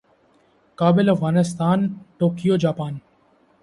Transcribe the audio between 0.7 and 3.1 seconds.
Kabul Afghanistan Tokyo Japan